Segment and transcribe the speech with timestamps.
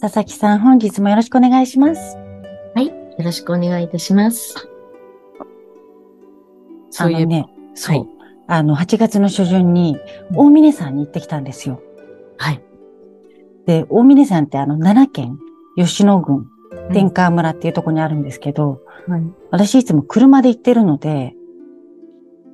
[0.00, 2.16] 佐々木さん本日もよろしくお願いします
[2.74, 2.86] はい。
[2.86, 4.68] よろしくお願いいたします。
[6.90, 8.08] そういえば、あのねそう、はい
[8.52, 9.96] あの8月の初旬に
[10.34, 11.80] 大峰山に行ってきたんですよ
[12.36, 12.60] はい。
[13.64, 15.38] で、大峰山ってあの、奈良県
[15.76, 16.50] 吉野郡
[16.88, 19.22] うん天川村っていうところにあるんですけど、はい。
[19.52, 21.34] 私いつも車で行ってるので、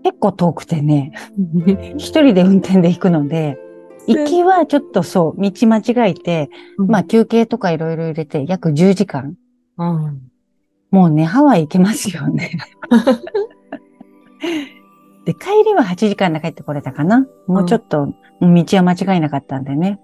[0.05, 1.13] 結構遠くてね、
[1.97, 3.59] 一人で運転で行くので、
[4.07, 9.37] 行きはちょっとそう、道間違えて、まあ休憩とかいろいろ入れて約10時間。
[9.77, 10.31] あ、うん。
[10.91, 12.53] もうね、ハワイ行けますよね。
[15.27, 17.27] で、帰りは8時間で帰ってこれたかな。
[17.49, 19.99] もうちょっと、道は間違いなかったんでね。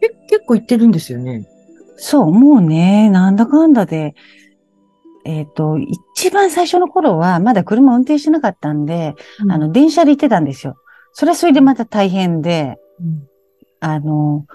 [0.00, 1.46] け結構行ってるんですよね。
[1.96, 4.14] そう、もうね、なんだかんだで、
[5.24, 5.78] えっ、と、
[6.14, 9.14] 一番最初の頃は、まだ車運転してなかったんで、
[9.48, 10.76] あの、電車で行ってたんですよ。
[11.18, 13.28] それはそれでまた大変で、うん、
[13.80, 14.46] あの、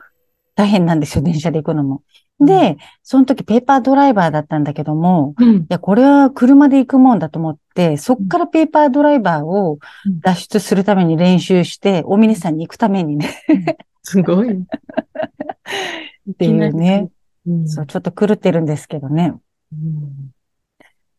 [0.56, 2.04] 大変なんですよ、電車で行くのも。
[2.40, 5.56] で、その時ペーパードライバーだったんだけども、うん。
[5.58, 9.80] いや、これは車で行くもんだと思って、そっからペーパードライバーを
[10.22, 13.36] 脱出するために練習して、大峰山に行くためにね、
[14.02, 14.54] すごい。
[14.54, 14.56] っ
[16.32, 17.10] っていうね、
[17.46, 17.68] うん。
[17.68, 19.34] そう、ちょっと狂ってるんですけどね。
[19.74, 20.32] うん。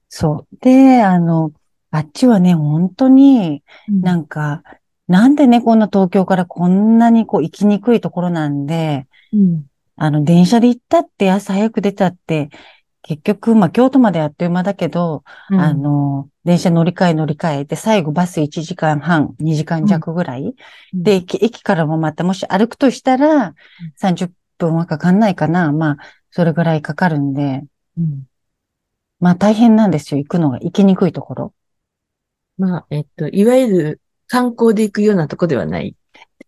[0.08, 0.56] そう。
[0.62, 1.52] で、あの、
[1.90, 4.62] あっちはね、本当になんか、
[5.06, 9.66] なんでね、こんな東京からこんなにこう行きにくいところなんで、うん
[9.96, 12.48] あの、電車で行ったって朝早く出たって、
[13.02, 20.54] 結局、まあ、京都まであっという間だけど、うんあの、電車乗り換え乗り換えて、最後バス1時間半、2時間弱ぐらい。
[20.92, 23.54] で、駅駅からもまたもし歩くとしたら、
[23.96, 24.26] 30
[24.58, 25.70] 分はかかんないかな。
[25.70, 25.96] まあ、
[26.30, 27.62] それぐらいかかるんで、
[27.98, 28.24] うん
[29.20, 30.58] まあ大変なんですよ、行くのが。
[30.58, 31.54] 行きにくいところ。
[32.58, 35.94] まあ、えっと、いわゆる観光で行くようなとこではない？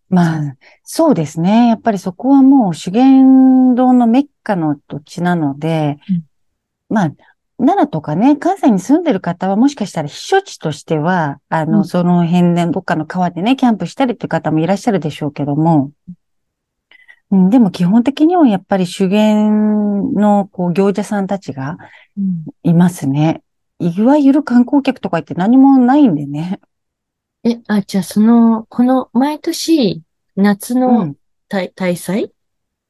[0.09, 1.67] まあ、そうですね。
[1.67, 6.23] やっぱりそこはもう修験道のメッカの土地なので、うん
[6.89, 7.11] まあ、
[7.57, 15.91] 奈良とかね、関西に住んでる方はもしかしたら避暑地としては、あの、うんその辺でどっかの川でね、キャンプしたりっていう方もいらっしゃるでしょうけども、
[17.31, 21.77] うん、でも基本的にはやっぱり修験のこう行者さんたちが
[22.63, 23.41] いますね。
[23.79, 26.61] いわゆる観光客とか言って何もないんでね。
[27.49, 30.01] え、あ、じゃあその、この毎年
[30.35, 31.15] 夏うのん。
[31.47, 32.33] 大大祭？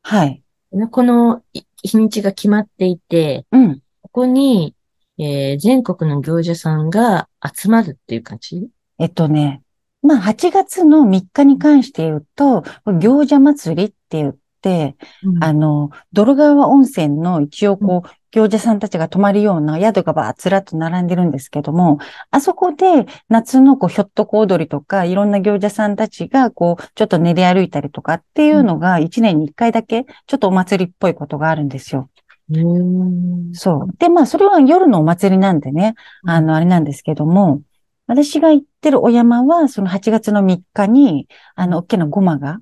[0.01, 0.44] はい。
[0.90, 3.81] このい日にちが決まっていて、うん。
[4.01, 4.75] ここに、
[5.19, 8.68] えー全国の行者さんが集まるっていう感じ？
[8.97, 9.62] えっとね、
[10.01, 12.63] まあ8月の3日に関して言うと、
[13.00, 14.95] 行者祭りって言って、
[15.39, 21.99] あの、泥川温泉の一応こう、行者さんたちが泊まるような宿がばつらっと並んでるんですけども、
[22.29, 32.09] あそこで夏のこう、ひょっとこ踊りとか、いろんな行者さんたちがこう、ちょっと練り歩いたりとかっていうのが1年に1回だけ、ちょっとお祭りっぽいことがあるんですよ。
[32.49, 33.53] うーん。
[33.53, 33.97] そう。
[33.97, 35.95] で、まあ、それは夜のお祭りなんでね、
[36.25, 37.61] あの、あれなんですけども、
[38.07, 42.59] 私が行ってるお山は、その8月の3日に、あの、大きなゴマが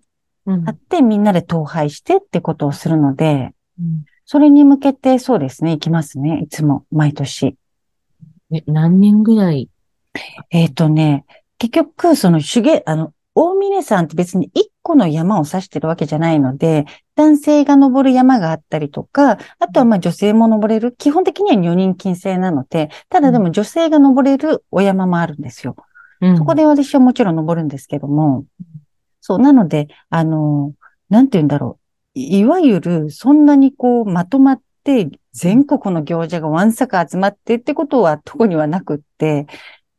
[0.47, 0.69] うん。
[0.69, 7.55] あって、みんなで統廃してってことをするので、うんそれに向けて、そうですね、行きますね、いつも、毎年。
[8.51, 9.69] え、何年ぐらい？
[10.49, 11.25] えっ、とね、
[11.57, 16.85] 結局、その手芸、あの、大峰山って別に一個の山を指してるわけじゃないので、
[17.15, 25.75] 男性が登る山があったりとか、あとはまあ女性も登れる、基本的には女人禁制なので、ただでも女性が登れるお山もあるんですよ。
[26.21, 26.37] うん。
[26.37, 28.45] そこで私はもちろん登るんですけども、
[29.19, 30.73] そう、なので、あの、
[31.09, 31.84] なんて言うんだろう。
[32.15, 39.45] いいわゆる、そんなにこう、まとまって、全国の行者がわんさか集まってってことは、特にはなくって、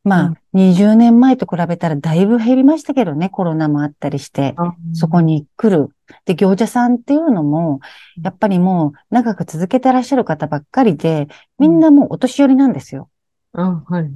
[0.03, 5.91] まあ、20年前と比べたらだいぶ減りましたけどね、コロナもあったりして、あそこに来る。
[6.25, 7.81] で、行者さんっていうのも、
[8.23, 11.27] やっぱりもう長く続けてらっしゃる方ばっかりで、
[11.59, 13.11] みんなもうお年寄りなんですよ。
[13.53, 14.11] あ、はい。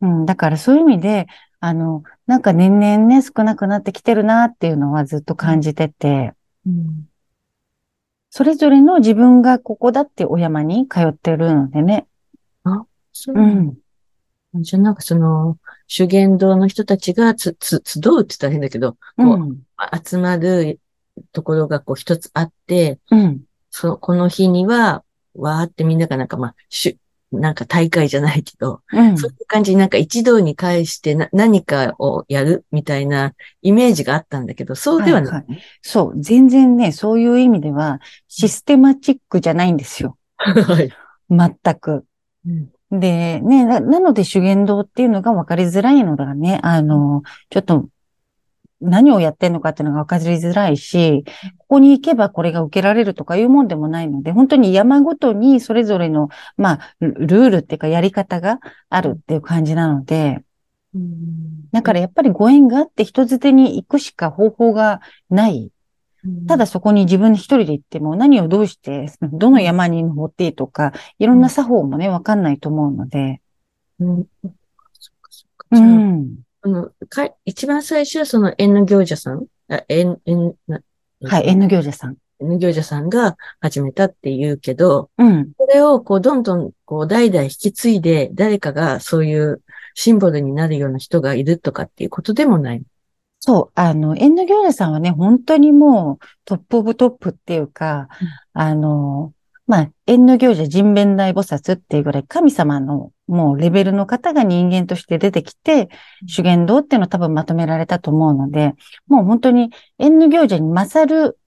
[0.00, 1.26] うん、だからそういう意味で、
[1.60, 6.32] あの、なんか年々ね、少なくなってきてるなっていうのはずっと感じてて、
[6.66, 7.08] うん
[8.36, 12.08] それぞれの自分がここだってお山に通ってるのでね。
[13.12, 13.40] そうう。
[13.40, 13.78] ん。
[14.54, 19.62] じゃあなんかその、修験道の人たちがつ、つ、集うって言ったら変だけど、こううん。
[20.04, 20.80] 集まる
[21.30, 23.42] ところがこう一つあって、うん。
[23.70, 25.04] そ、この日には、
[25.36, 26.98] わーってみんながなんかまあ、しゅ、
[27.40, 29.18] なんか大会じゃないけど、うん。
[29.18, 35.32] そういう感じになんか一堂に会してな何かをやるみたいなイメージがあったんだけど、そうではない。
[35.32, 36.20] はいはいそう。
[36.20, 40.16] 全然ね、そういう意味では、システマチックじゃないんですよ。
[40.36, 40.92] はい。
[41.30, 42.04] 全く。
[42.46, 42.68] うん
[43.00, 46.60] で、ね、な、なので修験道っていうのが分かりづらいのだね。
[46.62, 47.88] あの、ちょっと、
[48.84, 51.24] 何をやってんのかっていうのが分かりづらいし、
[51.58, 60.44] ここに行けばこれが受けられるとかいうもんでもないので、本当に山ごとにそれぞれの、まあ、ルルールっていうかやり方があるっていう感じなので、
[61.72, 65.70] だからやっぱりご縁があって人づてに行くしか方法がない。
[66.48, 73.42] ただ、そこに自分一人で行っても何をどうして、 どの山に登っていいとか、いろんな作法もね、わかんないと思うので。
[74.00, 74.52] うん、そっ
[75.20, 76.36] かそっかうん。
[76.64, 80.80] あの、か、一番最初はその縁の行者さん、あ、縁、縁、な
[81.22, 82.16] はい、縁の行者さん。
[82.40, 85.52] 縁の行者さんが始めたって言うけど、うん。
[85.58, 89.62] これをこう、どんどん、こう、代々引き継いで、誰かがそういう
[89.94, 92.82] シンボルになるような人がいるとかっていうことでもない。
[93.40, 99.33] そう、あの、縁の行者さんはね、本当にもうトップオブトップっていうか、うんあの、
[99.66, 105.88] まあ、縁の行者人弁大菩薩っていうぐらい神様のもうレベルの方が人間として出てきて、
[106.26, 108.74] 修験道っていうのを多分まとめられたと思うので、
[109.06, 111.38] もう本当に縁の行者に勝る、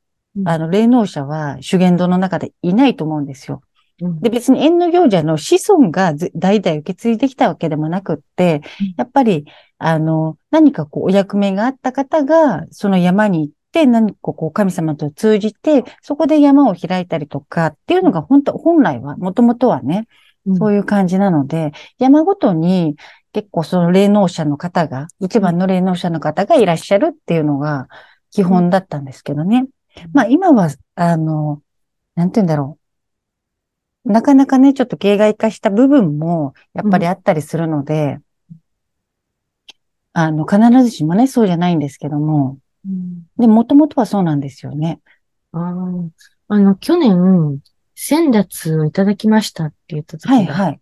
[0.46, 3.62] あの、霊能者は修験道の中でいないと思うんですよ。
[4.02, 4.19] うん。
[4.19, 9.46] で、別に縁の行者の子孫がず代々受け継いできたわけでもなくってうん、やっぱり、
[9.78, 20.08] あの、何かこう、お役目があった方が、その山に行って、何かこう、神様と通じて、そこで山を開いたりとかっていうのが本当、本来は、もともとはね、
[20.58, 22.96] そういう感じなので、山ごとに
[23.34, 27.88] 結構その霊能者の方が、一番の霊能者の方がいらっしゃるっていうのが
[28.31, 29.68] 基本だったんですけどね。
[30.14, 31.62] まあ今は、あの、
[32.16, 32.78] なんて言うんだろ
[34.06, 34.12] う。
[34.12, 38.19] なかなかね、ちょっと形骸化した部分もやっぱりあったりするので、
[40.14, 42.67] あの、必ずしもね、そうじゃないんですけども、うん
[43.38, 45.00] で、もともとはそうなんですよね。
[45.51, 46.10] あー
[46.50, 47.60] あの、去年、
[47.95, 50.80] 先達をいただきましたって言った時が、はいはい。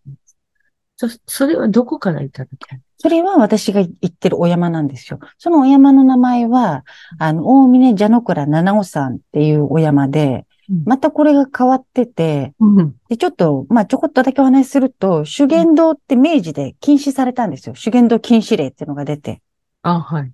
[0.98, 5.19] そ、それはどこからいただけるそれは私が行ってるお山なんですよ。
[5.38, 6.86] そのお山の名前は、
[7.19, 10.46] あの、大峰蛇の倉七尾山っていうお山で、
[10.86, 12.96] またこれが変わってて、うん。
[13.10, 17.75] で、ちょっと、まあ、ちょこっとだけお話しすると、修験道って明治で禁止されたんですよ。
[17.75, 19.42] 修験道禁止令っていうのが出て。
[19.84, 20.34] あ、はい。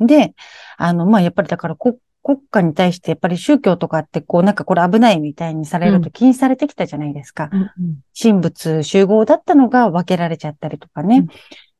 [0.00, 0.34] で、
[0.76, 7.48] あの、まあ、やっぱりだから国、国家に対してやっぱり宗教とかってこうなんかこれ危ないみたいにされると禁止されてきたじゃないですか。
[7.52, 7.70] うん
[8.20, 11.26] 神仏集合だったのが分けられちゃったりとかね。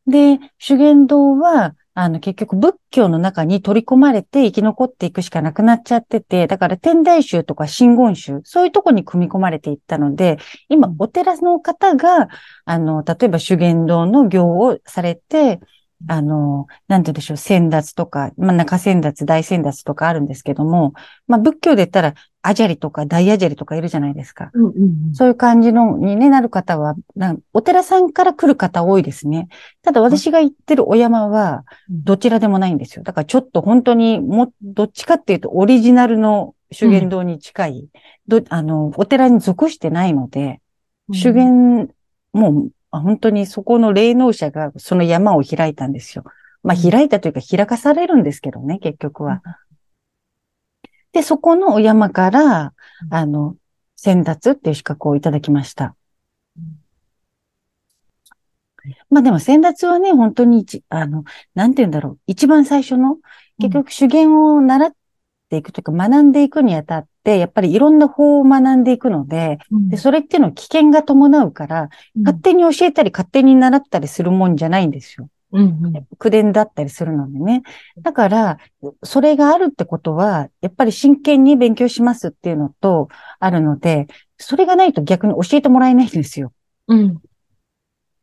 [0.07, 10.39] で、修験道は、あの、結局仏教の中に取り込まれて生き残っていくしかなくなっちゃってて、だから天台宗とか真言宗、そういうとこに組み込まれていったので、
[10.69, 12.29] 今うん、お寺の方が、
[12.65, 15.61] あの、例えば修験道の行をされて、
[16.07, 20.93] あの、なんて言うんでしょう、先達とか、まあ、中先達、大先達とかあるんですけども、
[21.27, 24.51] まあ、仏教で言ったら、アジャリとか大アジャリとかいるじゃないですか。
[24.55, 26.95] うんうんそういう感じのに、ね、なる方は、
[27.53, 29.49] お寺さんから来る方多いですね。
[29.83, 33.03] ただ私が行ってるお山は、うんどちらでもないんですよ。
[33.03, 37.89] だからちょっと本当に、も、どっちかっていうとオリジナルの修験道に近い、
[38.29, 40.61] ど、あの、お寺に属してないので、
[41.09, 41.91] うん修験、
[42.33, 46.25] もう、あ本当にそこの霊能者がその山を開いたんですよ。
[46.63, 49.43] まあうん開いたというか開かされるんですけどね、結局は。
[51.13, 53.57] で、そこのお山から、うんあの、
[53.97, 55.97] 先達っていう資格をいただきました。
[59.11, 62.19] まあでも先達はね、本当に一、あの、なんて言うんだろう。
[62.27, 63.19] 一番最初の、
[63.59, 64.93] 結局手芸を習っ
[65.49, 75.29] ていくというか学んでいくにあたって、やっぱりいろんな法を学んでいくので、うんで、それっていうのは危険が伴うから、うん勝手に教えたり勝手に習ったりするもんじゃないんですよ。
[75.53, 77.63] うんうん口伝だったりするのでね。
[78.03, 78.59] だから、
[79.03, 83.09] それがあるってことは、やっぱり真剣に勉強しますっていうのと、
[83.41, 84.07] あるので、
[84.37, 86.53] それがないと逆に教えてもらえないんですよ。
[86.89, 87.19] うん。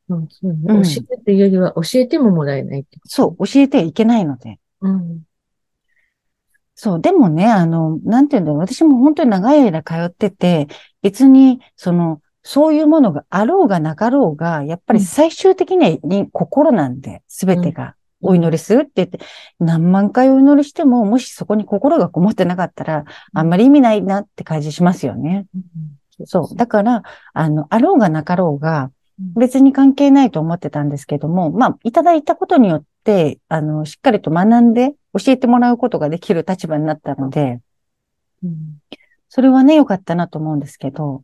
[0.08, 3.00] そうそうねうん教えるというよりは教えてももらえないって。
[3.06, 4.60] そう、教えてはいけないので。
[4.82, 5.24] うん。
[6.76, 10.68] そう、でもね、あの、なんていうんだろう、私も本当に長い間通ってて、
[11.02, 17.96] 別に、その、そういうものがあろうがなかろうが、やっぱり最終的にはに心なんで、すべてが。
[18.22, 19.20] お祈りするって言って、
[19.60, 25.46] 何万回お祈りしても、もしそこに心がこもってなかったら、あんまり意味ないなって感じしますよね。
[26.20, 26.26] うん。
[26.26, 26.56] そう。
[26.56, 27.04] だから、
[27.34, 28.90] あの、あろうがなかろうが
[29.20, 32.86] うん、別に関係ないと思ってたんですけども、まあ、いただいたことによって、
[33.50, 37.62] あの、しっかりと学んで教えてもらうことができる立場になったので、
[38.44, 38.80] うん
[39.28, 41.24] それはね、良かったなと思うんですけど、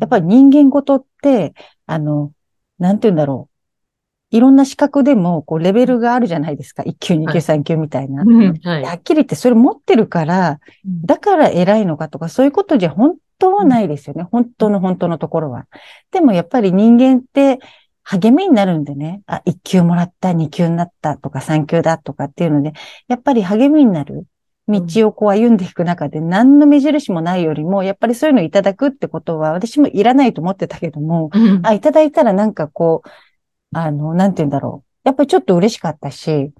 [0.00, 1.54] やっぱり、り人間ごとって、
[1.86, 2.30] あの、
[2.78, 4.36] なんて言うんだろう。
[4.36, 6.84] いろんな資格でも、こう、レベルがあるじゃないですか。
[6.84, 8.22] 1級、2級、はい3級みたいな。
[8.22, 8.84] うんはい。
[8.84, 14.22] はっきり言ってそれ持ってるから、うんだから偉いのかとか、そういうことじゃ本当はないですよね。
[14.22, 15.66] 本当の本当のところは。
[16.12, 17.58] でもやっぱり人間って
[18.10, 19.20] 励みになるんでね。
[19.26, 22.72] あ、1級もらった、2級になったとか、3級だとかっていうので、
[23.06, 24.26] やっぱり励みになる
[24.66, 33.08] 道をこう歩んでいく中で、何の目印もないよりも、やっぱりそういうのをいただくってことは、私もいらないと思ってたけども、うんあ、いただいたらなんかこう、
[33.76, 34.88] あの、なんて言うんだろう。
[35.08, 36.52] やっぱりちょっと嬉しかったし、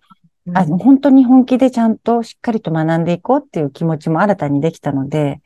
[0.55, 5.41] あの、本当に本気でちゃんとしっかりと学んでいこうっていう気持ちも新たにできたので、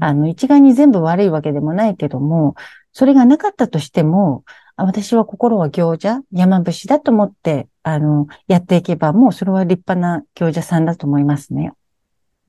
[0.00, 2.54] あの、一概に全部悪いわけでもないけども、
[2.92, 11.72] それがなかったとしても、あ私は心は行者、山伏だと思って、あの、やっていけば、もうそれは立派な行者さんだと思いますね。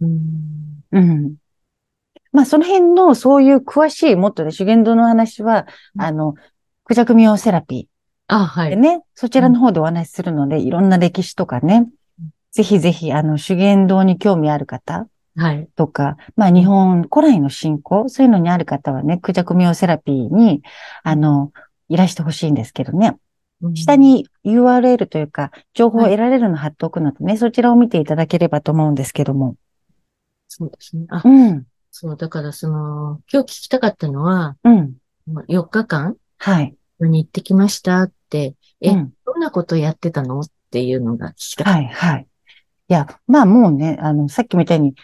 [0.02, 1.36] うんうん。
[2.32, 6.36] まあ、その辺の、そういう詳しい、もっとね、修験道の話は、うんあの、
[6.86, 7.88] クジャクミオセラピ
[8.28, 8.68] あ、はい。
[8.68, 11.88] ーでね、そちらの方でお話しするので、いろんな歴史とかね
[12.20, 15.70] うん、ぜひぜひ、あの、修験道に興味ある方、はい。
[15.76, 20.62] とか、まあ日本古来の信仰、そういうのにある方はね、クジャクミオセラピーに、
[21.04, 21.52] あの、
[21.90, 23.18] いらしてほしいんですけどね。
[23.62, 29.56] うん下、に URL というか、情報を得られるの貼っておくのでね、そちらを見ていただければと思うんですけども。
[30.48, 31.06] そうですね。
[31.10, 34.94] あう、ん、そう、だからその、今日聞きたかったのは、うん、
[35.48, 36.74] 4日間はい。
[37.02, 42.28] に行ってきましたって、え、うんどんなことやってたのっていうのが聞きたかっはい、はい。
[42.90, 44.96] いや、まあもうね、あの、さっきみたいに、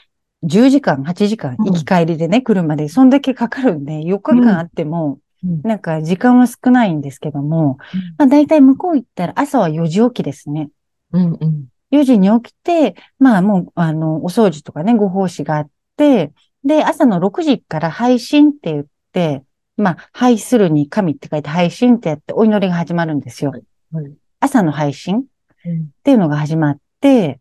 [0.43, 5.19] 10時間、8時間、うん行き帰りでね、車で、そんだけかかるんで、4日間あっても、うん
[5.63, 7.77] なんか時間は少ないんですけども、
[8.17, 10.69] まあ大体向こう行ったら朝は4時起きですね。
[11.11, 11.65] うんうん。
[11.91, 16.33] 4時に起きて、まあもう、あの、お掃除とかね、ご奉仕があって、
[16.63, 19.43] で、朝の6時から配信って言って、
[19.77, 23.51] まあ、拝するに神って書いて配信ってやってお祈りが始まるんですよ。
[23.91, 24.13] はい。
[24.39, 25.23] 朝の配信っ
[25.65, 27.39] うんていうのが始まって、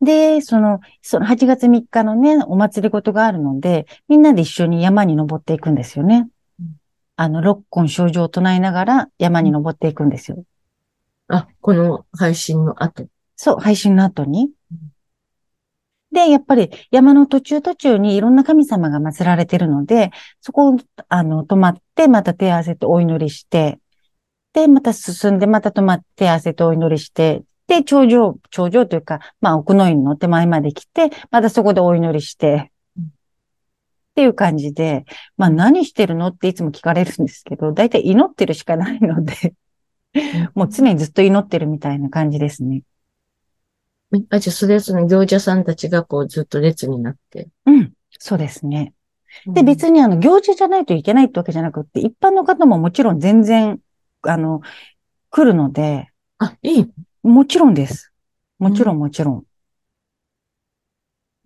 [0.00, 6.31] で、その、その8月3日のね、お祭りごとがあるので、みんなで一緒に山に登っていくんですよねうん。
[7.16, 10.44] あの、六根症状を唱えながら山に登っていくんですよ。
[11.28, 13.06] あ、この配信の後。
[13.36, 14.92] そう、配信の後にうん。
[16.12, 20.76] で、やっぱり山の途中途中にいろんな神様が祀られているので、そこを、
[21.08, 23.80] あの、止まって、また手合わせてお祈りして、
[24.52, 32.71] で、また進んで、また止まって手合わせてお祈りして、で、頂上、頂上というか、まあ、奥の院の手前まで来て、またそこでお祈りして、うん
[34.12, 35.04] っていう感じで、
[35.38, 39.54] まあ、何してるのっていつも聞かれるんですけど、だいたい祈ってるしかないので、
[40.54, 42.82] もう常にずっと祈ってるみたいな感じですね。
[44.28, 47.48] あ、じゃあ、それその行者さんたちがこうずっと列になって。
[47.64, 48.92] うん、そうですね。
[49.46, 53.80] で、別にあの、行事じゃないといけないってわけじゃなくって、一般の方ももちろん全然、
[54.22, 54.60] あの、
[55.30, 56.92] 来るので、あ、いい。
[57.22, 58.12] もちろんです。
[58.58, 59.44] もちろんもちろん。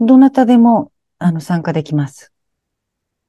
[0.00, 2.32] どなたでも、あの、参加できます。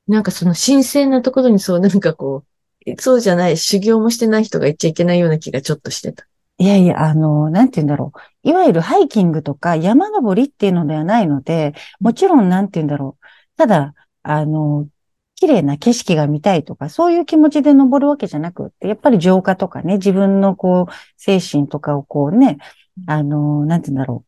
[0.07, 2.43] なんかその神聖なところにそうなんかこ
[2.85, 6.25] う、そうじゃない、修行もしてない人が行っちゃいけないような気がちょっとしてた。
[6.59, 8.49] いやいや、あの、なんて言うんだろう。
[8.49, 13.25] いわゆるハイキングとか山登りっていうのではないので、もちろんなんて言うんだろう。
[13.57, 14.87] ただ、あの、
[15.35, 22.57] 綺麗な景色が見たいとか、そういう気持ちで登るわけじゃなくって、やっぱり浄化とかね、自分のこう、精神とかをこうね、
[23.05, 24.25] あの、なんて言うんだろ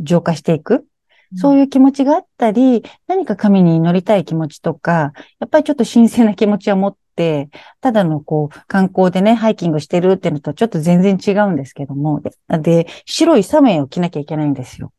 [0.00, 0.02] う。
[0.02, 0.86] 浄化していく。
[1.34, 7.48] そういいう気持ちがあったり、何か神に祈りたい気持ちとか、やっぱりちょっと神聖な気持ちを持って、
[7.80, 12.30] ただのこう、観光でね、ハイキングしてるっていうのとちょっと全然違うんですけども、で、
[12.60, 14.92] で白いサメを着なきゃいけないんですよ。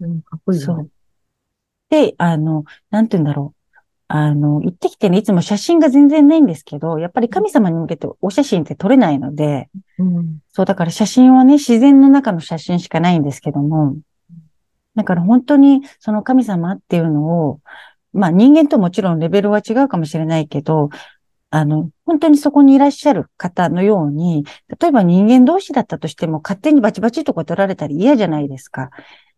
[0.00, 0.22] うん。
[0.22, 0.90] かっこいいよねそう。
[1.90, 3.55] で、あの、なんて言うんだろう。
[4.08, 10.38] あの、行ってきてね、いつも写真が全然ないんですけど、やっぱり神様に向けてお写真って撮れないので、うん。
[10.52, 13.96] そう、だから写真はね、自然の中の写真しかないんですけども、
[14.94, 17.60] だから本当にその神様っていうのを、
[18.12, 20.88] まあ人間ともちろんレベルは違うかもしれないけど、
[21.50, 24.44] あの、本当にそこにいらっしゃる方のように、
[24.80, 28.90] 例えば人間同士だったとしても勝手にバチバチとか取られたり嫌じゃないですか。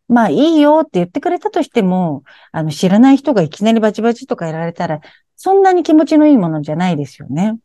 [0.09, 5.00] まあいいよって言ってくれたとしても、あの知らない人がいきなりバチバチとかやられたら、
[5.37, 7.59] そんなに気持ちのいいものじゃないですよね。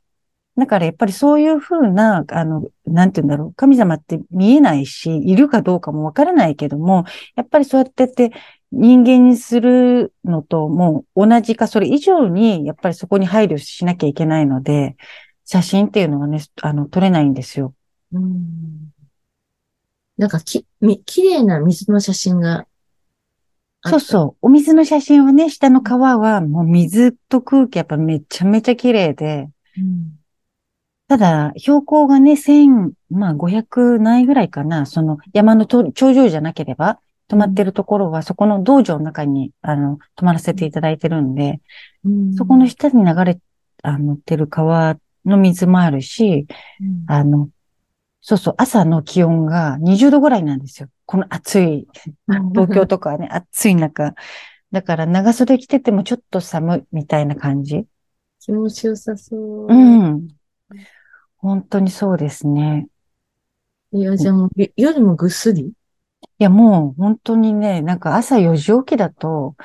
[0.56, 3.54] だからやっぱりそういうふうな、あの、なんて言うんだろう。
[3.56, 8.32] 神様って見えないし、いるかどうかもわからないけども、やっぱりそうやってって
[8.72, 14.96] 人間にするのともう同じか、それ以上に、やっぱりそこに配慮しなきゃいけないので、
[15.46, 17.74] 写真っていうのはね、あの、撮れないんですよ。
[18.12, 18.93] うん。
[20.18, 22.68] なんかき、み、綺麗な水の写真が
[23.86, 24.38] そうそう。
[24.42, 30.20] お水の写真はね、下の川はもう水と空気やっぱめちゃめちゃ綺麗で、うん。
[31.10, 34.86] ただ、標高がね、千、まあ500ないぐらいかな。
[34.86, 41.60] その山のと頂上じゃなければ、泊まってるところは、そこの道場の中に、あの、泊まらせていただいてるんで、
[42.06, 43.40] うんそこの下に流れ、
[43.82, 46.48] あの、ってる川の水もあるし、
[46.80, 47.50] うんあの、
[48.26, 50.88] そうそう、朝の気温が20度ぐらいなんですよ。
[51.06, 51.88] この暑い、
[52.54, 54.16] 東京とかはね、暑い中。
[54.72, 57.86] だから長袖着ててもちょっと寒いみたいな感じ。
[58.40, 59.68] 気持ちよさそう。
[59.68, 60.30] うん。
[61.38, 62.88] 本当にそうですね。
[63.92, 65.62] いや、じゃあもう、よ夜もぐっすり？
[65.66, 65.74] い
[66.40, 69.56] や、もう本当にね、なんか朝4時起きだと、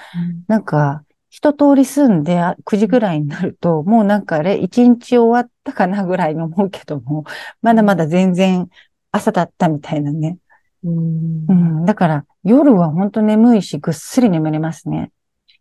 [0.48, 7.24] なんか、一通り住んであ9時ぐらいになると、もうなんかあれ、1日終わったかなぐらいに思うけども、
[7.62, 8.68] まだまだ全然
[9.10, 10.38] 朝だったみたいなね。
[10.84, 11.52] うんう。
[11.52, 11.84] ん。
[11.84, 15.10] だから夜は本当眠いし、ぐっすり眠れますね。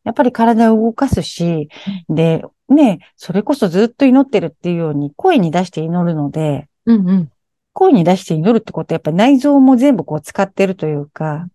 [0.04, 1.70] やっぱり体を動かすし、
[2.08, 7.32] で、ね、それこそずっと祈ってるっていうように声に出して祈るので、うんうん。
[7.74, 11.50] 声に出して祈るってことはやっぱり内臓も全部こう使ってるというか、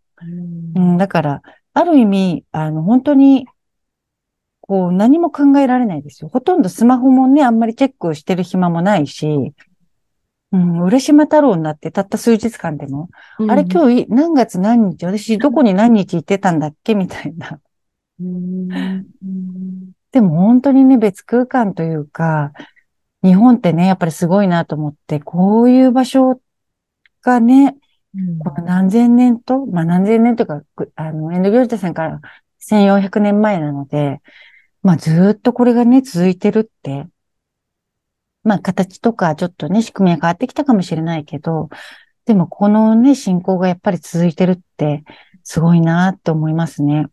[0.74, 1.42] ううん、だから、
[1.74, 3.46] ある意味、あの、本当に、
[4.62, 6.30] こう、何も考えられないですよ。
[6.30, 9.52] ほとんどスマホもね、あんまりチェックしてる暇もないし、
[10.52, 13.10] うん、浦島太郎になってたった数日間でも、
[13.48, 17.60] あれ今日い何月何日、私どこに何日行ってたんだっけみたいな。
[18.20, 22.52] うんうんでも本当にね、別空間というか、
[23.24, 26.40] 日本ってね、やっぱりすごいなと思って、こういう場所
[27.22, 27.76] がね、
[28.14, 32.20] うんこの何千年と、まあ何千年というか、くあの、遠藤行者さんから
[32.60, 34.20] 1400年前なので、
[34.82, 37.06] まあずーっとこれがね、続いてるって、
[38.44, 41.68] まあ形とかちょっとね、仕組みは変わってきたかもしれないけど、
[42.24, 45.04] でもこのね、信仰がやっぱり続いてるって、
[45.44, 47.06] すごいなって思いますね。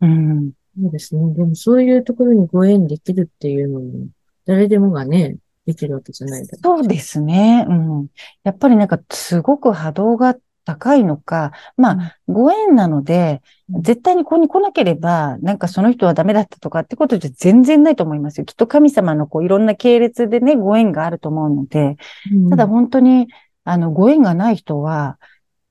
[0.00, 0.52] うん。
[0.76, 1.34] そうですね。
[1.34, 4.08] でもそういうところにご縁できるっていうのも、
[4.44, 7.64] 誰でもがね、できるわけじゃないだろそうですね。
[7.68, 8.08] うん。
[8.42, 18.44] やっぱりなんかすごく波動が高いのか、まあ、ご縁なので、うん絶対にここに来なければ、なんかその人はダメだったとかってことじゃ全然ないと思いますよ。
[18.44, 21.96] きっと神様のこういろんな系列でね、ご縁があると思うので、
[22.46, 22.50] う。
[22.50, 23.28] ただ本当に、
[23.64, 25.18] あの、ご縁がない人は、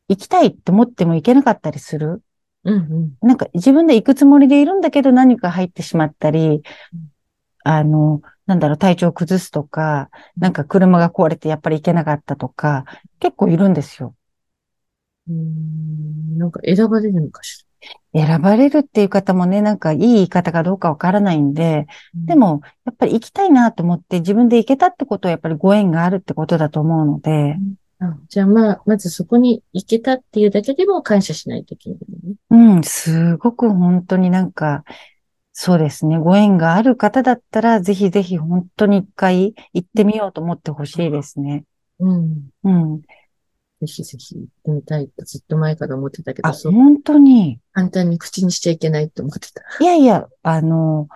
[0.07, 2.23] 行きたいって思っても行けなかったりする。
[2.63, 2.77] うんう
[3.25, 3.27] ん。
[3.27, 6.63] なんか自分で行くつもりでいるんだけど何か入ってしまったり、
[7.63, 12.85] あの、なんだろう、体調を崩すとか、なんか車が壊れてやっぱり行けなかったとか、
[13.19, 14.15] 結構いるんですよ。
[15.29, 16.37] うん。
[16.37, 17.65] なんか選ばれるのかし
[18.13, 22.25] 選ばれるっていう方もね、なんかいい言い方かどうかわからないんで、ら。
[22.27, 27.57] でも、やっぱり行きたいなと思って自分で行けたってことはやっぱりご縁があるってことだと思うので、
[27.99, 32.35] あ、じゃあまあ、まずそこに行けたっていうだけでも感謝しないといけないね。
[32.49, 34.83] うん、すごく本当になんか、
[35.51, 41.63] そうですね、ご縁がある方だったら、ぜひぜひ本当に一回行ってみようと思ってほしいですね。
[41.99, 42.49] うん。
[42.63, 43.01] うん。
[43.85, 47.59] ぜひぜひ行ってみたいとずっと前から思ってたけあ、ど、そう、本当に？
[47.73, 49.61] 簡単に口にしちゃいけないって思ってた。
[49.79, 51.09] いやいや、あの、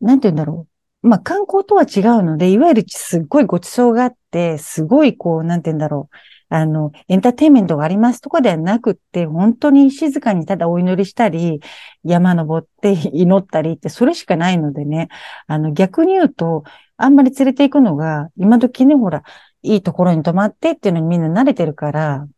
[0.00, 0.68] なんて言うんだろ
[1.02, 1.08] う。
[1.08, 6.16] まあ、観光とは違うので、いわゆるすっごいご馳走があって、すごいこう、なんて言うんだろう。
[6.50, 11.60] あの、エンターテインメントがありますとかではなくって、本当に静かにただお祈りしたり、
[12.04, 15.08] 山登って祈ったりって、それしかないのでね。
[15.46, 16.64] あの、逆に言うと、
[16.96, 19.24] あんまり連れて行くのが、今時ね、ほら、
[19.64, 22.28] いいところに泊まってっていうのにみんな慣れてるから、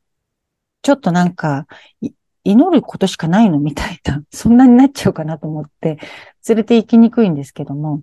[0.82, 1.66] ちょっとなんか、
[2.00, 2.12] い
[2.44, 5.98] 祈ることしかないのみたいな、 そんなになっちゃうかなと思って、
[6.48, 8.02] 連れて行きにくいんですけども、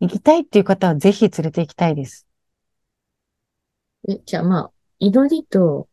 [0.00, 2.26] 行きたいっていう方はぜひ連れて行きたいです。
[4.08, 5.88] え、じゃあまあ、祈りと、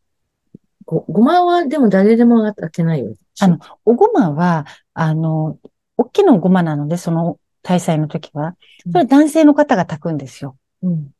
[0.84, 3.14] ご、ごまはでも誰でも開けないよ。
[3.40, 5.58] あの、おごまは、あの、
[5.96, 10.56] 大きなおごまなので、その大祭の時は、それは男性の方が炊くんですよ。
[10.82, 11.12] うん。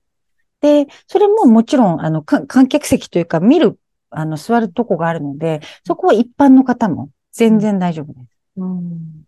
[0.62, 3.78] で、それももちろん、あの、か観客席というか、見る、
[4.10, 8.38] あの、座るとこがあるので、そこは一般の方も全然大丈夫です。
[8.56, 9.24] うん。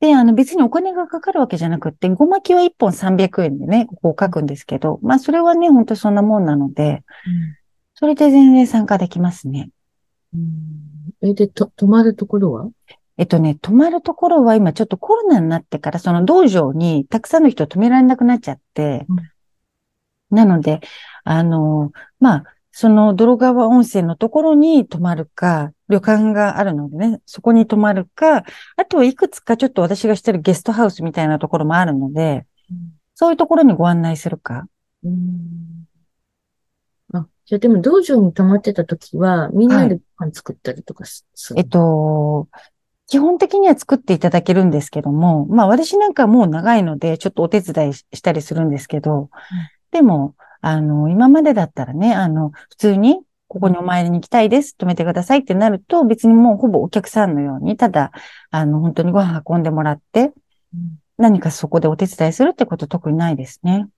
[0.00, 7.02] で、あの別にお金がかかるわけじゃなくって、ごまきは1本300円でね、こう書くんですけど、まあそれはね、本当そんなもんなので、
[7.94, 9.70] それで全然参加できますね。
[10.34, 11.30] うん。
[11.30, 12.70] え、で、と、泊まるところは？
[13.18, 19.06] えっとね、泊まるところは今ちょっとコロナになってから、その道場にたくさんの人止められなくなっちゃって、
[20.30, 20.80] なので、
[21.24, 28.44] あの、まあ、その泥川温泉のところに泊まるか、旅館があるのでね、そこに泊まるか、
[28.76, 32.46] あとはいくつかちょっと私がしてるゲストハウスみたいなところもあるので、
[33.14, 34.68] そういうところにご案内するか。
[35.02, 35.86] うん。
[37.14, 41.60] あ、じゃあでも道場に泊まってた時は、みんなはでご飯作ったりとかすする。
[41.60, 42.48] えっと、
[43.08, 49.30] 基本的には作っていただけるんですけども、まあ私なんかもう長いので、ちょっとお手伝いしたりするんですけど、
[49.92, 58.10] でも、あの、今までだったらね、あの、普通に、ここにお参りに行きたいです、泊めてくださいってなると、別にもうほぼお客さんのように、ただ、
[58.50, 60.32] あの、本当にご飯運んでもらって、
[60.74, 60.98] うん。
[61.16, 63.88] 何かそこでお手伝いするってこと特にないですね。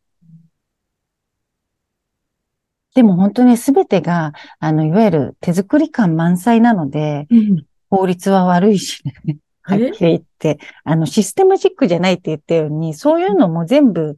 [2.95, 9.39] でも本当に全てが、あの、いわゆる手作り感満載なので、うん法律は悪いしね。
[9.63, 14.17] はっえきり言って、あの、システムチックじゃないって言ったように、そういうのも全部、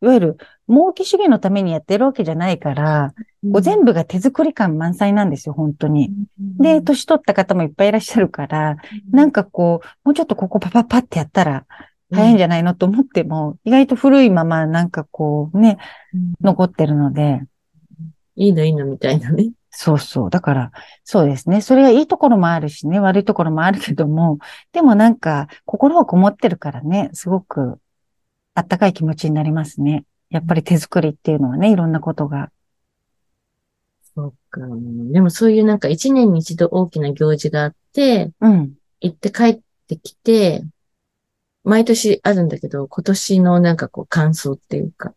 [0.00, 0.36] いわゆる
[0.68, 6.12] 儲け主義のためにやってるわけじゃないから、こう全部が手作り感満載なんですよ、本当に。
[6.58, 8.76] で、年取った方もいっぱいいらっしゃるから、
[9.10, 11.66] なんかこう、もうちょっとここパパパってやったら
[12.12, 15.78] 早いんじゃないのと思っても、意外と古いままなんかこうね、
[16.14, 16.34] うん。
[16.40, 17.42] 残ってるので、
[18.36, 19.50] いいのいいのみたいなね。
[19.74, 20.30] そうそう。
[20.30, 21.62] だから、そうですね。
[21.62, 24.38] それがいいところもあるしね、悪いところもあるけども、
[24.72, 27.80] でもなんか、心はこもってるからね、すごく、
[28.54, 30.04] あったかい気持ちになりますね。
[30.28, 32.50] やっぱり手作りっていうのはね、いろんなことが。
[34.14, 34.60] そうか。
[35.10, 38.74] でもそういうなんか一年に一度大きな行事があって、うん。
[39.00, 40.62] 行って帰ってきて、
[41.64, 45.14] 毎年あるんだけど、今年のなんかこう感想っていうか。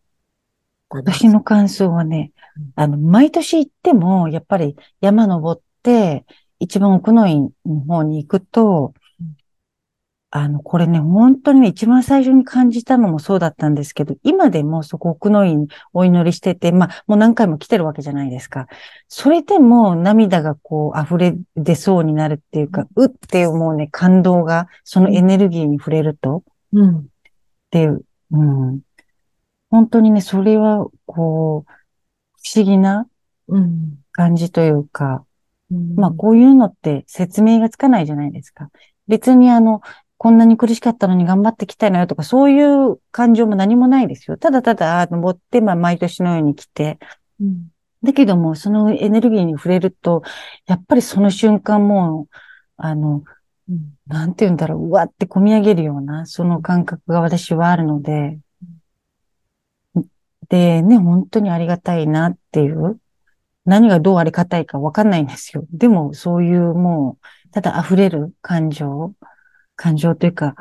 [0.90, 2.32] 私の感想はね、
[2.76, 6.26] あの、毎年行っても、やっぱり山登って、
[6.60, 9.36] 一番奥の院の方に行くとうん、
[10.32, 18.68] あの、これね、本当にね、一番最初に感じたのもそうだったんですけど、今でもそこ奥の院お祈りしてて、まあ、もう何回も来てるわけじゃないですか。
[19.08, 27.00] それでも涙がこう溢れ出そうになるっていうか、うっていうもうね、感動が、そのエネルギーに触れると、うん。
[27.00, 27.04] っ
[27.70, 28.82] ていう、うん。
[29.70, 31.72] 本当にね、それは、こう、
[32.46, 33.08] 不思議な
[33.48, 34.00] うん。
[34.12, 35.26] 感じというか、
[35.72, 38.70] うんまあ、こういうのって説明がつかないじゃないですか。
[39.08, 39.82] 別にあの、
[40.18, 44.38] こんなに苦しかったのに頑張ってきたのよとか、そういう感情も何もないですよ。
[44.38, 47.00] ただただ、あ登って、まあ、毎年のように来て。
[47.40, 47.68] うん
[48.04, 50.22] だけども、そのエネルギーに触れると、
[50.68, 52.36] やっぱりその瞬間もう、
[52.78, 53.24] あの、
[53.68, 58.38] うんなんて言うんだろう、うわって込み上げるような、その感覚が私はあるので、
[60.50, 63.00] で、ね、本当にありがたいなっていう、
[63.66, 65.66] 何がどうありがたいかわかんないんですよ。
[65.72, 69.14] でも、そういうもう、ただ溢れる感情、
[69.76, 70.56] 感情というか、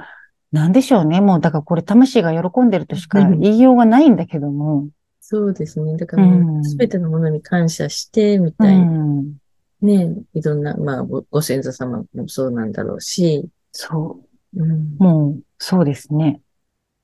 [0.53, 1.21] なんでしょうね。
[1.21, 4.89] もう、だからこれ魂が喜んでるとしかうん言いようがないんだけども、
[5.21, 5.97] そうですね。
[5.97, 8.85] だからうんすべてのものに感謝して、みうたいな。
[8.85, 9.37] ん、
[9.81, 14.21] ね、いろんな、まあ、ごご先祖様もそうなんだろうし、そ
[14.55, 14.63] う。
[14.63, 14.97] うん。
[14.99, 16.41] もう、そうですね。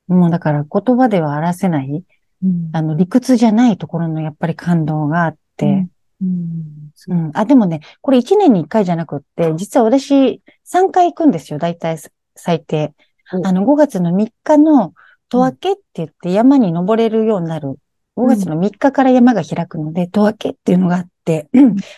[0.06, 2.04] もうだから言葉では表せない、
[2.42, 2.70] うん。
[2.72, 5.88] あの、理屈じゃないところのやっぱり感動があって、
[6.22, 6.90] うん。
[7.08, 7.30] うん。
[7.34, 11.98] あ、でもね、これ1年に1回じゃなくって、実は私3回行くんですよ、大体。
[12.36, 12.94] 最低。
[13.32, 13.46] お。
[13.46, 14.92] あの、5月の3日の
[15.28, 17.78] 戸分けって言って山に登れるようになる。
[18.16, 21.48] 5月の3日から山が開くので、戸分けっていうのがあって、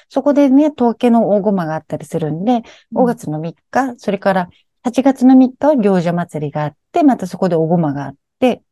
[0.09, 4.49] そこでね、戸分けの大駒があったりするんで、5月の3日、それから
[4.85, 8.63] 8月の3日は行者祭りがあって、またそこでおごまがあって、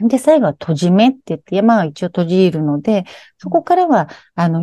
[0.00, 3.04] で、最後は閉じ目って言って、山は一応閉じるので、
[3.38, 4.62] そこからは、あの、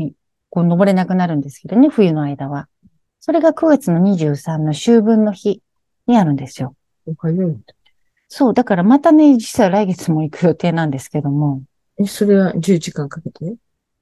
[0.50, 2.68] こう登れなくなるんですけどね、冬の間は。
[3.20, 5.62] それが9月の23の秋分の日
[6.08, 6.76] にあるんですよ。
[8.30, 11.62] そう、だからまたね、実は来月も行く予定なんですけども、
[11.98, 13.56] え、それは10時間かけて？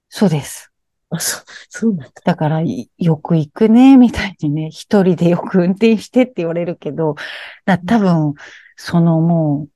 [0.10, 0.72] そうです。
[1.10, 2.12] あ、そう、そうなんだ。
[2.24, 7.16] だから、いよく行くね、みたいにね、一人でよく運転してって言われるけど、
[7.66, 8.34] だ多分、
[8.76, 9.73] そのもう、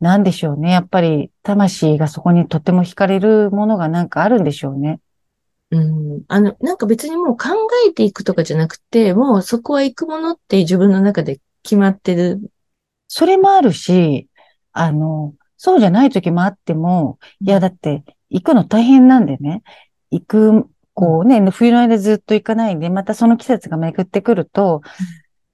[0.00, 0.70] なんでしょうね。
[0.72, 5.00] やっぱり、魂がそこにとても惹かれるものがなんかあるんでしょうね。
[5.70, 6.22] うん。
[6.26, 7.48] あの、なんか別にもう考
[7.86, 12.40] えていくとかじゃなくて、もうそこは行くものって自分の中で決まってる。
[13.08, 14.28] それもあるし、
[14.72, 19.62] あの、そうじゃない時もあっても、いや、だって、行くの大変なんでね。
[20.10, 24.80] 行く、こうね、冬の間ずっと行かないで、またその季節が巡ってくると、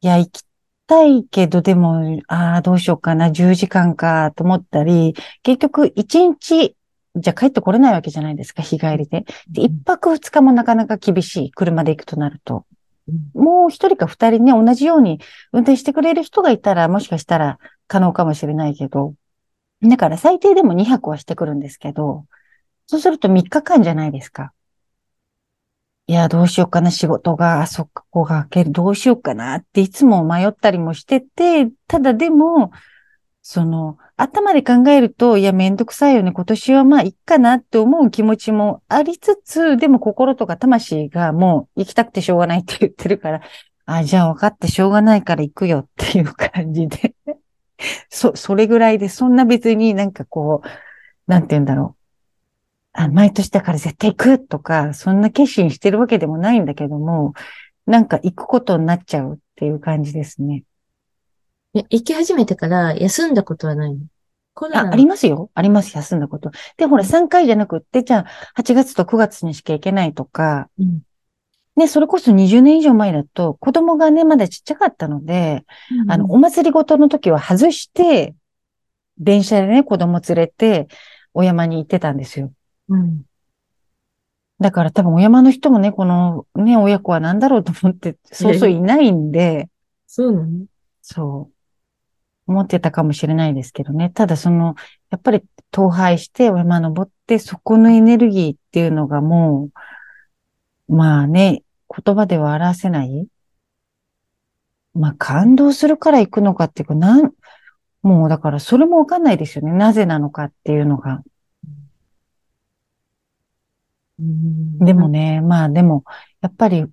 [0.01, 0.46] いや、行き
[0.87, 6.77] たいけど、でも、ああ、どうしようかな、10時間か、と思ったり、結局、1日、
[7.17, 9.25] じゃ帰ってこれないわけじゃないですか、日帰りで。
[9.51, 12.67] で、1泊2日もなかなか厳しい、車で行くとなると。
[13.35, 15.21] もう一人か二人ね、同じように
[15.53, 19.15] 運転してくれる人がいたら、もしかしたら可能かもしれないけど、
[19.83, 22.25] だから最低でも2泊はしてくるんですけど、
[22.87, 24.53] そうすると3日間じゃないですか。
[26.09, 32.71] いや、どうしようかな、仕事が、あ、そ、ここが開ける、どうしようかなっていつも迷ったりもしてて、ただでも、
[33.43, 36.33] その、頭で考えると、いや、めんどくさいよね。
[36.33, 43.41] 今年はまあ、いっかなって思う気持ちもありつつ、でも心とか魂がもう行きたくてしょうがないって言ってるから、
[43.87, 47.15] あ、じゃあ分かってしょうがないから行くよっていう感じで。
[48.11, 50.69] そ、それぐらいで、そんな別になんかこう、
[51.31, 51.96] なんて言うんだろう。
[52.97, 57.35] あ、毎年だから絶対行くとか、そんな決心してるわけでもないんだけども、
[57.87, 60.65] なんか行くことになっちゃうっていう感じですね。
[61.75, 64.01] え行き始めてから休んだことはないの
[64.73, 65.51] あ、ありますよ。
[65.55, 65.95] あります。
[65.95, 66.51] 休んだこと。
[66.79, 71.03] で、ほら、3回じゃなくって、じゃあ、8月と9月にしか行けないとか、うん
[71.77, 75.67] ね、それこそ20年以上前だと、子供がね、まだちっちゃかったので、
[76.09, 78.35] あの、お祭りごとの時は外して、
[79.19, 80.89] 電車でね、子供連れて、
[81.35, 82.51] お山に行ってたんですよ。
[82.89, 83.23] うん。
[84.59, 89.69] だから多分お山の人もね、このね、親子は何だろうと思って、そうそういないんで、
[90.07, 90.49] そうなの？
[91.03, 91.53] そう。
[92.49, 94.11] 思ってたかもしれないですけどね。
[94.11, 94.77] ただその、
[95.11, 95.43] やっぱり
[95.75, 99.71] 登拝してお山登って、そこのエネルギーっていうのがも
[100.89, 103.27] う、まあね、言葉では表せない。
[104.95, 107.33] まあ感動するから行くのかっていうか、なん、
[108.03, 109.73] もうだからそれもわかんないですよね。
[109.73, 111.23] なぜなのかっていうのが。
[114.19, 116.05] うんでもね、まあでも、
[116.41, 116.87] やっぱり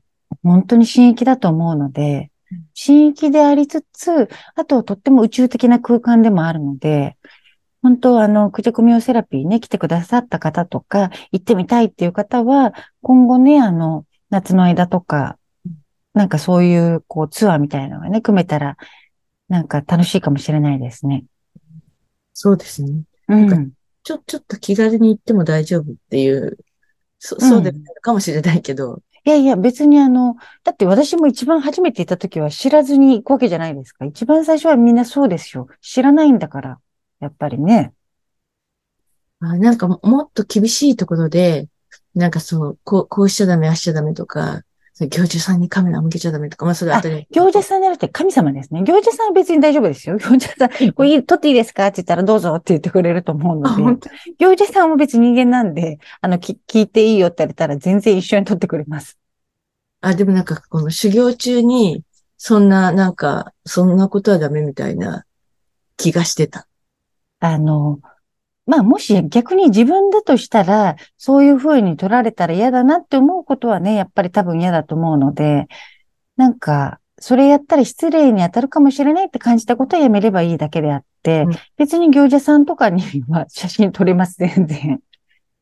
[0.43, 7.17] 本当に神域だと思うのでうん、神域でありつつ、あととっても宇宙的な空間でもあるので、
[7.83, 15.37] 本当あの、クジャクミオセラピーね、来てくださった方とか、行ってみたいっていう方は、今後ね、あの、夏の間とか、
[16.13, 18.77] なんかそういう、こう、ツアーみたいなのがね、組めたら、
[19.49, 21.25] なんか楽しいかもしれないですね。
[22.33, 23.03] そうですね。
[23.27, 23.71] うん
[24.05, 26.57] ちょ、ちょっと気軽に行っても大丈夫っていう、
[27.23, 34.03] そ、うんそうでもないのかもしれないけど、いやいや、別にあの、だって私も一番初めて行った時は知らずに行くわけじゃないですか。
[34.05, 35.67] 一番最初はみんなそうですよ。
[35.81, 36.79] 知らないんだから。
[37.21, 37.93] やっぱりね。
[39.39, 41.69] あなんかももっと厳しいところで、
[42.15, 44.63] なんかそう、こう、こうしちゃダメ、ああしちゃダメとか、
[44.95, 47.27] そう行者さんにカメラ向けちゃダメとか、まあそれああたり。
[47.31, 48.83] 行者さんじゃなくて神様ですね。
[48.83, 50.17] 行者さんは別に大丈夫ですよ。
[50.19, 51.87] 行者さん、これいい撮っていいですか？
[51.87, 54.09] って言ったらどうぞって言ってくれると思うので。
[54.37, 59.17] 行者さんも別に人間なんで、あの、き聞いていいよって言われたら全然一緒に撮ってくれます。
[60.01, 62.03] あ、でもなんかこの修行中に、
[62.37, 65.25] そんな、なんか、そんなことはダメみたいな
[65.97, 66.67] 気がしてた。
[67.39, 67.99] あの、
[68.65, 75.67] まあ、もし逆に自分だとしたら、そういう風に取られたら嫌だなって思うことはね、やっぱり多分嫌だと思うので、
[76.37, 84.99] なんか、それやったら失礼に当たるかもしれないって感じたことはやめればいいだけであって、うん別に行者さんとかには写真撮れます、全然。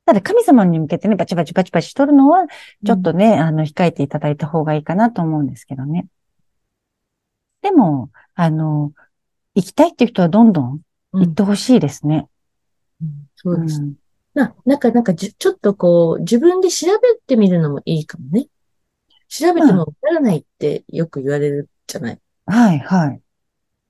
[0.05, 2.47] ただ神様に向けてね、バチバチバチバチ撮るのは、
[2.85, 6.07] ちょっとね、あの、控えていただいた方がいいかなと思うんですけどね。
[7.61, 8.91] でも、あの、
[9.53, 10.81] 行きたいっていう人はどんどん
[11.13, 12.15] うん、行ってほしいですね。
[12.15, 12.25] うん
[13.43, 13.81] そううです。
[13.81, 13.95] ん
[14.33, 18.47] な、なんか、なんかちょっとこう、自分で調べてみるのもいいかもね。
[19.27, 22.21] 調べてもわからないってよく言われるじゃない。
[22.45, 23.21] はい、はい。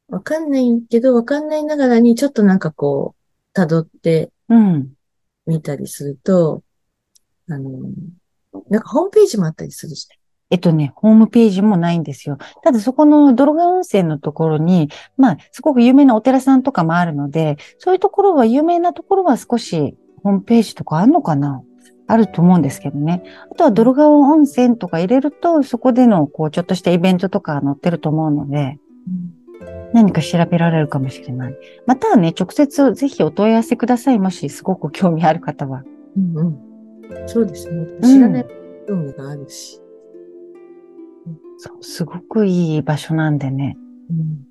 [0.07, 3.15] わかんないけど、わかんないながらに、ちょっとなんかこ
[3.55, 4.95] う、辿ってうん。
[5.45, 6.63] みたりすると、
[7.49, 7.91] あの、
[8.69, 10.07] なんかホームページもあったりするし。
[10.51, 12.37] えっとね、ホームページもないんですよ。
[12.63, 21.63] ただそこの泥川温泉のところに、まあ、すごく有名なお寺さんとかもあるので、そういうところは、有名なところは少しホームページとかあるのかな？
[22.07, 23.23] あると思うんですけどね。
[23.49, 28.77] あとは泥川温泉とか入れると、そこでの、こう、ちょっとしたイベントとか載ってると思うので、
[29.93, 31.55] 何か調べられるかもしれない。
[31.85, 34.19] またはね、直接ぜひお問い合わせください。
[34.19, 35.83] もしすごく興味ある方は。
[36.17, 36.57] うんうん。
[37.27, 37.87] そうですね。
[38.01, 38.45] 知らない
[38.87, 39.80] 興味があるし。
[41.63, 43.77] そう、すごくいい場所なんでね。
[44.09, 44.47] うん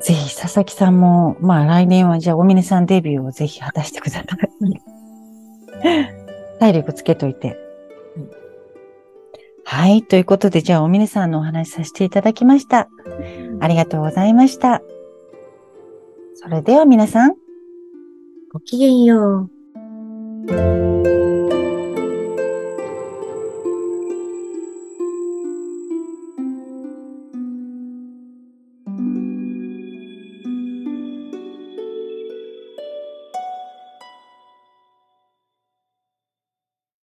[0.00, 4.26] ぜひ、佐々木さんも、まあ来年はじゃあ、おみねさんデビューをぜひ果たしてください。
[6.60, 7.58] 体力つけといて。
[8.16, 8.30] うん
[9.66, 10.02] はい。
[10.02, 12.88] ということで、じゃあ、おみねさんのお話しさせていただきました。
[13.60, 14.82] ありがとうございました。
[16.34, 17.34] それでは皆さん、
[18.52, 19.48] ごきげんよ
[20.48, 21.23] う。